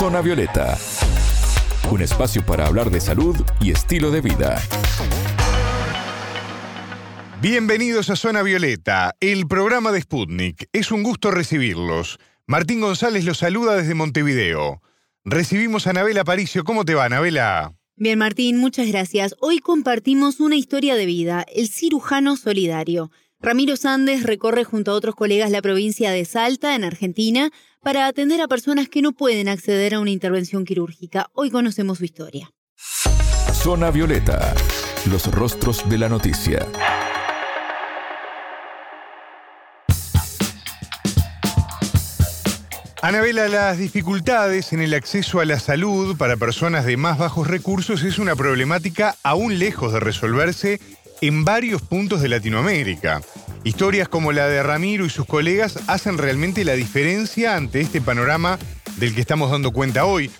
[0.00, 0.78] Zona Violeta,
[1.90, 4.58] un espacio para hablar de salud y estilo de vida.
[7.42, 10.70] Bienvenidos a Zona Violeta, el programa de Sputnik.
[10.72, 12.18] Es un gusto recibirlos.
[12.46, 14.80] Martín González los saluda desde Montevideo.
[15.26, 16.64] Recibimos a Anabela Paricio.
[16.64, 17.74] ¿Cómo te va, Anabela?
[17.96, 19.34] Bien, Martín, muchas gracias.
[19.38, 23.10] Hoy compartimos una historia de vida, el cirujano solidario.
[23.42, 27.50] Ramiro Sández recorre junto a otros colegas la provincia de Salta, en Argentina,
[27.82, 31.30] para atender a personas que no pueden acceder a una intervención quirúrgica.
[31.32, 32.52] Hoy conocemos su historia.
[33.54, 34.54] Zona Violeta,
[35.10, 36.66] los rostros de la noticia.
[43.02, 48.02] Anabela, las dificultades en el acceso a la salud para personas de más bajos recursos
[48.02, 50.80] es una problemática aún lejos de resolverse
[51.20, 53.20] en varios puntos de Latinoamérica.
[53.64, 58.58] Historias como la de Ramiro y sus colegas hacen realmente la diferencia ante este panorama
[58.96, 60.30] del que estamos dando cuenta hoy.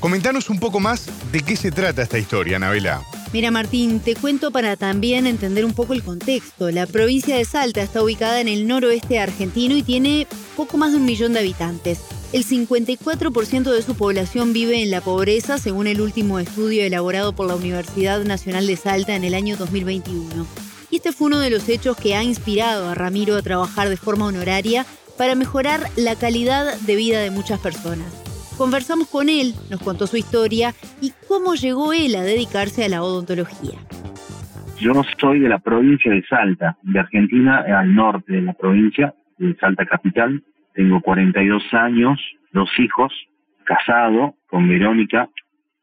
[0.00, 3.02] Comentanos un poco más de qué se trata esta historia, Anabela.
[3.32, 6.70] Mira Martín, te cuento para también entender un poco el contexto.
[6.70, 10.98] La provincia de Salta está ubicada en el noroeste argentino y tiene poco más de
[10.98, 12.00] un millón de habitantes.
[12.34, 17.46] El 54% de su población vive en la pobreza, según el último estudio elaborado por
[17.46, 20.44] la Universidad Nacional de Salta en el año 2021.
[20.90, 23.96] Y este fue uno de los hechos que ha inspirado a Ramiro a trabajar de
[23.96, 24.84] forma honoraria
[25.16, 28.08] para mejorar la calidad de vida de muchas personas.
[28.58, 33.04] Conversamos con él, nos contó su historia y cómo llegó él a dedicarse a la
[33.04, 33.78] odontología.
[34.80, 39.54] Yo soy de la provincia de Salta, de Argentina, al norte de la provincia, de
[39.60, 40.42] Salta Capital.
[40.74, 42.20] Tengo 42 años,
[42.52, 43.12] dos hijos,
[43.64, 45.28] casado con Verónica.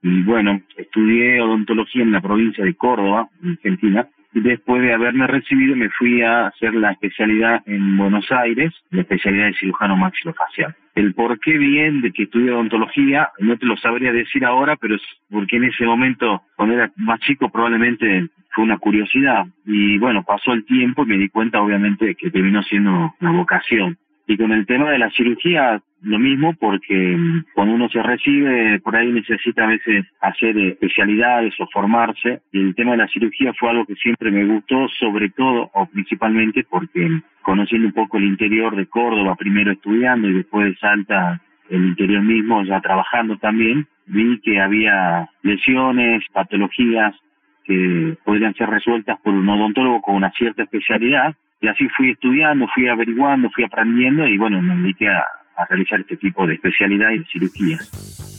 [0.03, 5.75] Y bueno, estudié odontología en la provincia de Córdoba, en Argentina después de haberme recibido
[5.75, 10.75] me fui a hacer la especialidad en Buenos Aires, la especialidad de cirujano maxilofacial.
[10.95, 14.95] El por qué bien de que estudié odontología no te lo sabría decir ahora, pero
[14.95, 19.45] es porque en ese momento, cuando era más chico, probablemente fue una curiosidad.
[19.66, 23.97] Y bueno, pasó el tiempo y me di cuenta obviamente que terminó siendo una vocación.
[24.27, 27.17] Y con el tema de la cirugía, lo mismo porque
[27.53, 32.41] cuando uno se recibe, por ahí necesita a veces hacer especialidades o formarse.
[32.51, 35.85] Y el tema de la cirugía fue algo que siempre me gustó, sobre todo o
[35.87, 41.41] principalmente porque conociendo un poco el interior de Córdoba, primero estudiando y después de Salta,
[41.69, 47.15] el interior mismo, ya trabajando también, vi que había lesiones, patologías
[47.63, 51.35] que podrían ser resueltas por un odontólogo con una cierta especialidad.
[51.61, 55.23] Y así fui estudiando, fui averiguando, fui aprendiendo y bueno, me dediqué a,
[55.57, 57.77] a realizar este tipo de especialidad y de cirugía.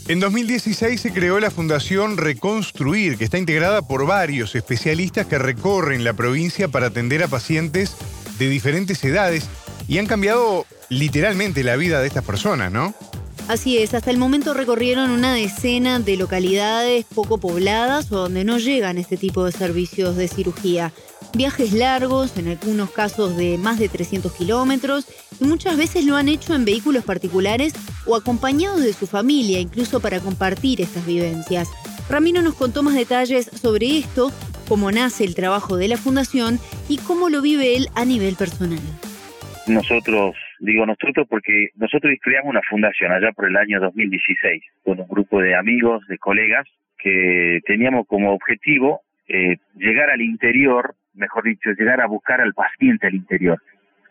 [0.09, 6.03] En 2016 se creó la Fundación Reconstruir, que está integrada por varios especialistas que recorren
[6.03, 7.97] la provincia para atender a pacientes
[8.39, 9.49] de diferentes edades
[9.87, 12.95] y han cambiado literalmente la vida de estas personas, ¿no?
[13.49, 18.59] Así es, hasta el momento recorrieron una decena de localidades poco pobladas o donde no
[18.59, 20.93] llegan este tipo de servicios de cirugía.
[21.35, 25.07] Viajes largos, en algunos casos de más de 300 kilómetros,
[25.41, 27.73] y muchas veces lo han hecho en vehículos particulares
[28.07, 31.69] o acompañados de su familia, incluso para compartir estas vivencias.
[32.09, 34.31] Ramiro nos contó más detalles sobre esto,
[34.69, 38.81] cómo nace el trabajo de la fundación y cómo lo vive él a nivel personal.
[39.67, 45.09] Nosotros Digo nosotros porque nosotros creamos una fundación allá por el año 2016 con un
[45.09, 46.69] grupo de amigos, de colegas,
[46.99, 53.09] que teníamos como objetivo eh, llegar al interior, mejor dicho, llegar a buscar al paciente
[53.09, 53.61] al interior,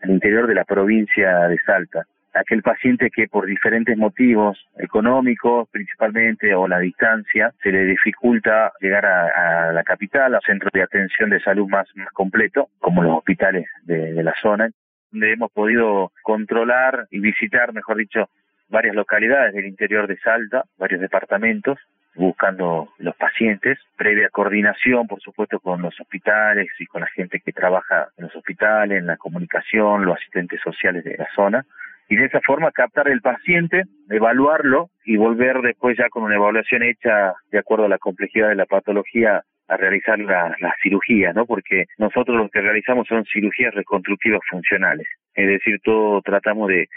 [0.02, 2.04] al interior de la provincia de Salta.
[2.34, 9.06] Aquel paciente que por diferentes motivos económicos principalmente o la distancia se le dificulta llegar
[9.06, 14.22] a, la capital, al centro de atención de salud más, completo, como los hospitales de
[14.22, 14.70] la zona
[15.12, 18.28] donde hemos podido controlar y visitar, mejor dicho,
[18.68, 21.78] varias localidades del interior de Salta, varios departamentos,
[22.14, 27.52] buscando los pacientes, previa coordinación, por supuesto, con los hospitales y con la gente que
[27.52, 31.64] trabaja en los hospitales, en la comunicación, los asistentes sociales de la zona,
[32.08, 36.82] y de esa forma captar el paciente, evaluarlo y volver después ya con una evaluación
[36.82, 41.46] hecha de acuerdo a la complejidad de la patología a realizar las la cirugías, ¿no?
[41.46, 46.88] Porque nosotros lo que realizamos son cirugías reconstructivas funcionales, es decir, todo tratamos de,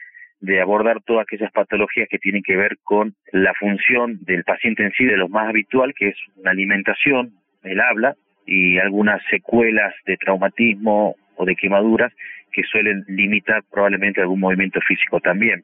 [0.41, 4.91] de abordar todas aquellas patologías que tienen que ver con la función del paciente en
[4.91, 7.33] sí, de lo más habitual, que es la alimentación,
[7.63, 8.15] el habla
[8.45, 12.13] y algunas secuelas de traumatismo o de quemaduras
[12.51, 15.63] que suelen limitar probablemente algún movimiento físico también.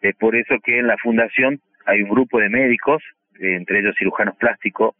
[0.00, 3.02] Es por eso que en la fundación hay un grupo de médicos,
[3.38, 4.94] entre ellos cirujanos plásticos,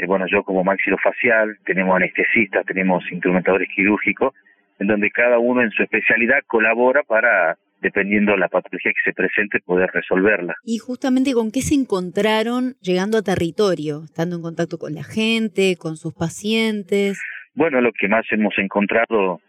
[0.00, 4.34] eh, bueno, yo como maxilofacial, tenemos anestesistas, tenemos instrumentadores quirúrgicos,
[4.78, 9.14] en donde cada uno en su especialidad colabora para dependiendo de la patología que se
[9.14, 10.54] presente, poder resolverla.
[10.64, 15.76] Y justamente con qué se encontraron llegando a territorio, estando en contacto con la gente,
[15.78, 17.22] con sus pacientes.
[17.54, 19.40] Bueno, lo que más hemos encontrado,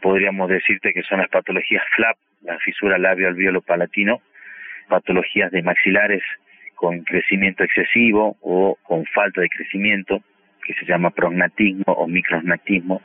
[0.00, 4.20] podríamos decirte que son las patologías FLAP, la fisura labio alveolo palatino,
[4.88, 6.22] patologías de maxilares
[6.82, 10.20] con crecimiento excesivo o con falta de crecimiento,
[10.66, 13.00] que se llama prognatismo o microsnatismo,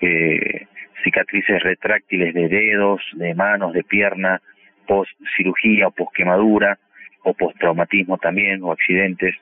[0.00, 0.66] eh,
[1.04, 4.40] cicatrices retráctiles de dedos, de manos, de pierna,
[4.86, 6.78] post cirugía o post quemadura
[7.24, 9.34] o post traumatismo también o accidentes.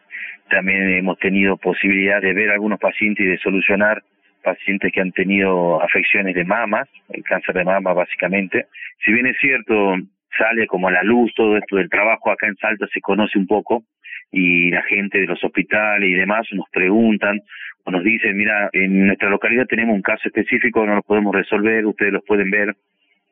[0.50, 4.02] También hemos tenido posibilidad de ver algunos pacientes y de solucionar
[4.42, 8.66] pacientes que han tenido afecciones de mamas, el cáncer de mama básicamente.
[9.04, 9.98] Si bien es cierto,
[10.38, 13.46] sale como a la luz todo esto del trabajo acá en Salta se conoce un
[13.46, 13.84] poco
[14.30, 17.40] y la gente de los hospitales y demás nos preguntan
[17.84, 21.86] o nos dicen, mira, en nuestra localidad tenemos un caso específico, no lo podemos resolver,
[21.86, 22.74] ustedes los pueden ver.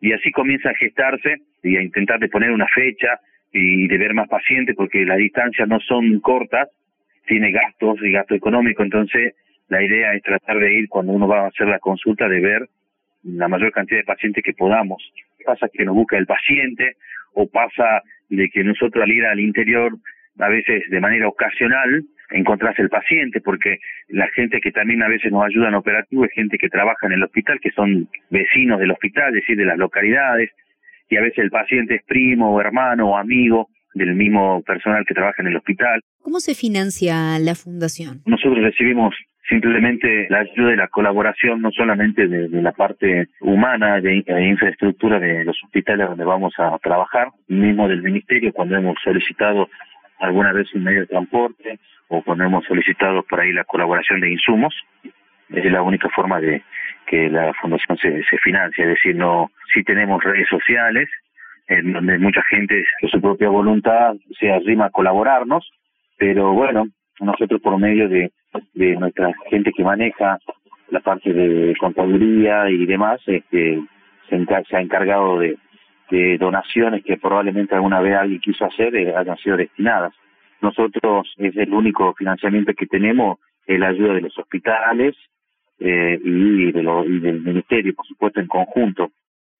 [0.01, 3.19] Y así comienza a gestarse y a intentar de poner una fecha
[3.53, 6.69] y de ver más pacientes porque las distancias no son cortas,
[7.27, 9.35] tiene gastos y gasto económico, entonces
[9.69, 12.69] la idea es tratar de ir cuando uno va a hacer la consulta de ver
[13.25, 15.03] la mayor cantidad de pacientes que podamos.
[15.44, 16.96] Pasa que nos busca el paciente
[17.35, 19.93] o pasa de que nosotros al ir al interior,
[20.38, 25.31] a veces de manera ocasional, encontrás el paciente, porque la gente que también a veces
[25.31, 28.91] nos ayuda en operativo es gente que trabaja en el hospital, que son vecinos del
[28.91, 30.50] hospital, es decir, de las localidades,
[31.08, 35.14] y a veces el paciente es primo o hermano o amigo del mismo personal que
[35.14, 36.00] trabaja en el hospital.
[36.23, 38.23] ¿Cómo se financia la fundación?
[38.26, 39.14] Nosotros recibimos
[39.49, 45.44] simplemente la ayuda y la colaboración no solamente de, la parte humana de, infraestructura de
[45.44, 49.69] los hospitales donde vamos a trabajar, mismo del ministerio cuando hemos solicitado
[50.19, 54.32] alguna vez un medio de transporte o cuando hemos solicitado por ahí la colaboración de
[54.32, 54.75] insumos,
[55.50, 56.62] es la única forma de
[57.06, 61.08] que la fundación se, se financia, es decir, no si tenemos redes sociales
[61.67, 65.70] en donde mucha gente de su propia voluntad se arrima a colaborarnos,
[66.17, 66.87] pero bueno,
[67.20, 68.32] nosotros por medio de,
[68.75, 70.39] de nuestra gente que maneja
[70.91, 73.83] la parte de contaduría y demás, este,
[74.29, 75.56] se, ha encargado de,
[76.39, 80.15] donaciones que probablemente alguna vez alguien quiso hacer eh, hayan sido destinadas.
[80.61, 85.17] Nosotros es el único financiamiento que tenemos, es la ayuda de los hospitales
[85.81, 89.11] eh, y, de lo, y del ministerio, por supuesto, en conjunto.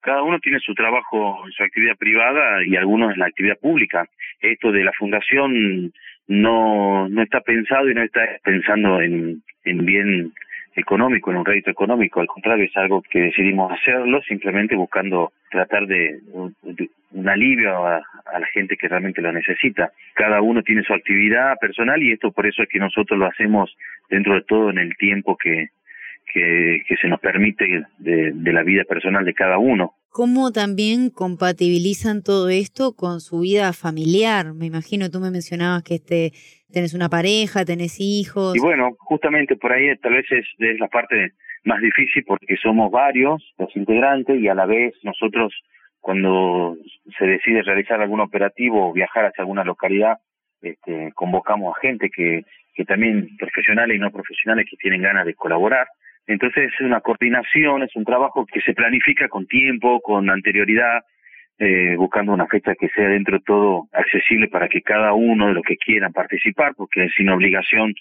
[0.01, 4.07] Cada uno tiene su trabajo, su actividad privada y algunos en la actividad pública.
[4.39, 5.93] Esto de la fundación
[6.27, 10.33] no, no está pensado y no está pensando en, en bien
[10.77, 15.87] económico, en un rédito económico, al contrario, es algo que decidimos hacerlo simplemente buscando tratar
[15.87, 16.19] de,
[17.13, 19.93] un alivio a, la gente que realmente lo necesita.
[20.15, 23.77] Cada uno tiene su actividad personal y esto por eso es que nosotros lo hacemos
[24.11, 25.69] dentro de todo en el tiempo que,
[26.33, 29.95] que, se nos permite de la vida personal de cada uno.
[30.15, 34.55] ¿Cómo también compatibilizan todo esto con su vida familiar?
[34.55, 36.31] Me imagino, tú me mencionabas que este
[36.73, 38.55] tenés una pareja, tenés hijos.
[38.55, 41.33] Y bueno, justamente por ahí tal vez es, es la parte
[41.65, 45.53] más difícil porque somos varios los integrantes y a la vez nosotros
[45.99, 46.77] cuando
[47.19, 50.19] se decide realizar algún operativo o viajar hacia alguna localidad,
[50.63, 55.35] este, convocamos a gente que, que también profesionales y no profesionales que tienen ganas de
[55.35, 55.89] colaborar
[56.27, 61.03] entonces es una coordinación, es un trabajo que se planifica con tiempo, con anterioridad,
[61.59, 65.55] eh, buscando una fecha que sea dentro de todo accesible para que cada uno de
[65.55, 67.95] los que quieran participar, porque sin obligación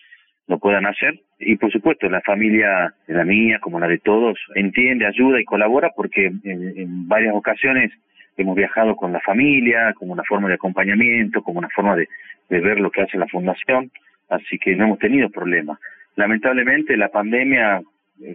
[0.48, 1.20] lo puedan hacer.
[1.39, 5.92] Y por supuesto, la familia, la mía como la de todos, entiende, ayuda y colabora
[5.96, 7.92] porque en, varias ocasiones
[8.38, 12.08] hemos viajado con la familia, como una forma de acompañamiento, como una forma de,
[12.50, 13.92] de ver lo que hace la fundación,
[14.30, 15.77] así que no hemos tenido problemas.
[16.15, 17.82] Lamentablemente la pandemia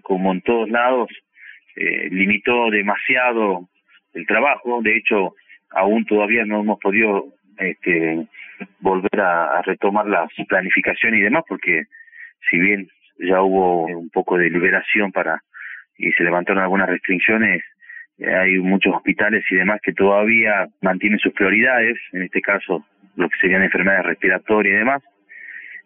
[0.02, 1.08] como en todos lados,
[1.76, 3.68] eh, limitó demasiado
[4.14, 4.80] el trabajo.
[4.82, 5.34] De hecho,
[5.70, 7.26] aún todavía no hemos podido
[7.58, 8.26] este,
[8.80, 11.84] volver a, retomar las planificaciones y demás, porque
[12.50, 15.42] si bien ya hubo un poco de liberación para
[15.96, 17.62] y se levantaron algunas restricciones,
[18.18, 22.84] eh, hay muchos hospitales y demás que todavía mantienen sus prioridades, en este caso
[23.16, 25.02] lo que serían enfermedades respiratorias y demás,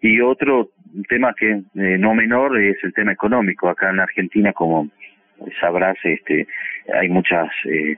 [0.03, 0.71] y otro
[1.09, 3.69] tema que eh, no menor es el tema económico.
[3.69, 4.91] Acá en Argentina, como
[5.61, 6.47] sabrás, este,
[6.93, 7.97] hay muchos eh,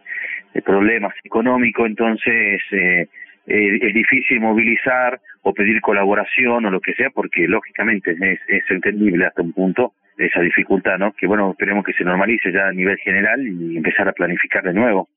[0.64, 3.08] problemas económicos, entonces eh,
[3.46, 9.26] es difícil movilizar o pedir colaboración o lo que sea, porque lógicamente es, es entendible
[9.26, 11.12] hasta un punto esa dificultad, ¿no?
[11.12, 14.72] Que bueno, esperemos que se normalice ya a nivel general y empezar a planificar de
[14.72, 15.08] nuevo.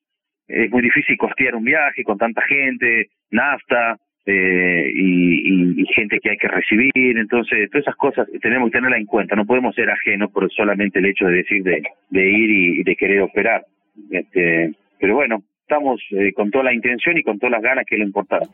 [0.48, 3.98] Es muy difícil costear un viaje con tanta gente, nafta,
[4.30, 9.06] eh, y, gente que hay que recibir, entonces todas esas cosas tenemos que tenerlas en
[9.06, 12.84] cuenta, no podemos ser ajenos por solamente el hecho de decir de, de ir y,
[12.84, 13.64] de querer operar.
[14.12, 17.96] Este, pero bueno, estamos eh, con toda la intención y con todas las ganas, que
[17.96, 18.50] es lo importante.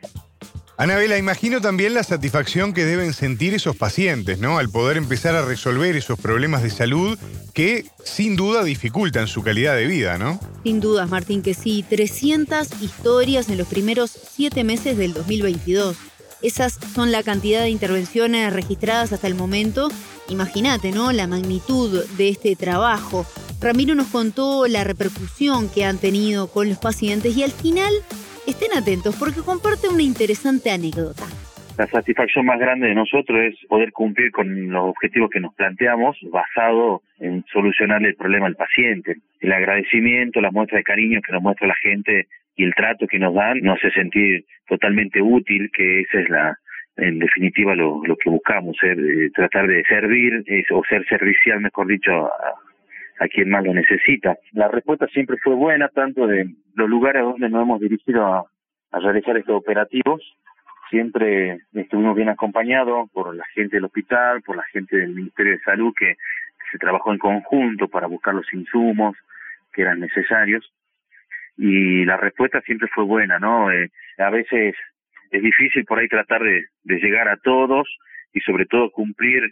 [0.76, 4.58] Anabela, imagino también la satisfacción que deben sentir esos pacientes, ¿no?
[4.58, 7.16] Al poder empezar a resolver esos problemas de salud
[7.52, 10.40] que sin duda dificultan su calidad de vida, ¿no?
[10.64, 11.84] Sin dudas, Martín, que sí.
[11.88, 15.96] 300 historias en los primeros siete meses del 2022.
[16.42, 19.90] Esas son la cantidad de intervenciones registradas hasta el momento.
[20.28, 21.12] Imagínate, ¿no?
[21.12, 23.24] La magnitud de este trabajo.
[23.60, 27.94] Ramiro nos contó la repercusión que han tenido con los pacientes y al final
[28.46, 31.24] Estén atentos porque comparte una interesante anécdota.
[31.78, 36.16] La satisfacción más grande de nosotros es poder cumplir con los objetivos que nos planteamos
[36.30, 39.16] basado en solucionar el problema al paciente.
[39.40, 43.18] El agradecimiento, la muestra de cariño que nos muestra la gente y el trato que
[43.18, 46.58] nos dan nos hace sentir totalmente útil, que esa es la,
[46.96, 52.26] en definitiva lo, que buscamos, ser, eh, tratar de servir o ser servicial, mejor dicho,
[52.26, 52.54] a,
[53.24, 54.36] a quien más lo necesita.
[54.52, 58.44] La respuesta siempre fue buena, tanto de los lugares donde nos hemos dirigido a,
[58.92, 60.22] realizar estos operativos.
[60.88, 65.60] Siempre estuvimos bien acompañados por la gente del hospital, por la gente del Ministerio de
[65.60, 66.14] Salud, que,
[66.72, 69.16] se trabajó en conjunto para buscar los insumos
[69.72, 70.72] que eran necesarios.
[71.56, 73.70] Y la respuesta siempre fue buena, ¿no?
[73.70, 74.74] Eh, a veces
[75.30, 77.86] es difícil por ahí tratar de, de llegar a todos
[78.32, 79.44] y sobre todo cumplir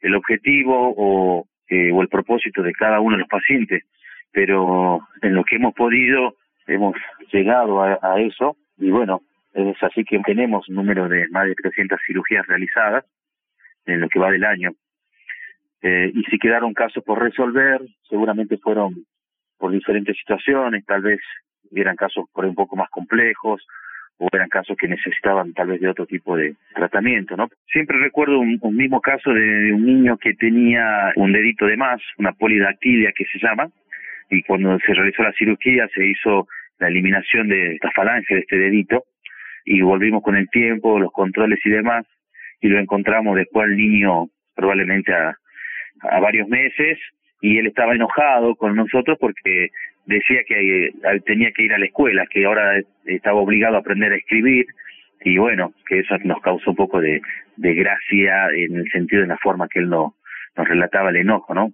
[0.00, 3.84] el objetivo o, eh, o el propósito de cada uno de los pacientes,
[4.32, 6.36] pero en lo que hemos podido
[6.66, 6.96] hemos
[7.32, 9.22] llegado a, eso y bueno,
[9.54, 13.04] es así que tenemos un número de más de 300 cirugías realizadas
[13.86, 14.70] en lo que va del año.
[15.82, 19.06] Eh, y si quedaron casos por resolver, seguramente fueron
[19.58, 21.20] por diferentes situaciones, tal vez
[21.72, 23.64] eran casos por un poco más complejos
[24.20, 27.48] o eran casos que necesitaban tal vez de otro tipo de tratamiento, ¿no?
[27.72, 32.32] Siempre recuerdo un, mismo caso de, un niño que tenía un dedito de más, una
[32.32, 33.70] polidactilia que se llama,
[34.28, 36.46] y cuando se realizó la cirugía se hizo
[36.78, 39.04] la eliminación de esta falange de este dedito
[39.64, 42.06] y volvimos con el tiempo, los controles y demás
[42.60, 45.34] y lo encontramos después al niño probablemente a,
[46.02, 46.98] a varios meses
[47.40, 49.70] y él estaba enojado con nosotros porque
[50.06, 50.92] decía que eh,
[51.24, 54.66] tenía que ir a la escuela, que ahora estaba obligado a aprender a escribir
[55.22, 57.20] y bueno, que eso nos causó un poco de,
[57.56, 60.14] de gracia en el sentido de la forma que él no,
[60.56, 61.70] nos relataba el enojo, ¿no?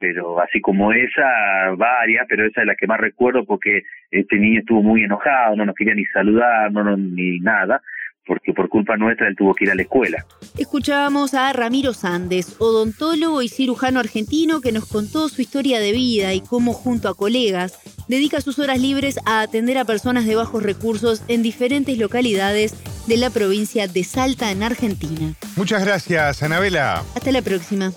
[0.00, 4.60] Pero así como esa, varias, pero esa es la que más recuerdo porque este niño
[4.60, 7.80] estuvo muy enojado, no nos quería ni saludar, no, no ni nada,
[8.28, 10.24] porque por culpa nuestra él tuvo que ir a la escuela.
[10.58, 16.34] Escuchábamos a Ramiro Sandes, odontólogo y cirujano argentino que nos contó su historia de vida
[16.34, 20.62] y cómo junto a colegas dedica sus horas libres a atender a personas de bajos
[20.62, 22.74] recursos en diferentes localidades
[23.06, 25.34] de la provincia de Salta en Argentina.
[25.56, 27.02] Muchas gracias, Anabela.
[27.14, 27.92] Hasta la próxima.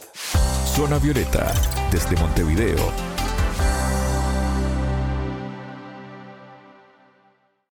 [0.66, 1.52] Zona Violeta,
[1.92, 3.11] desde Montevideo,